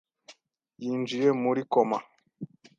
yinjiye 0.81 1.29
muri 1.41 1.61
koma. 1.73 1.97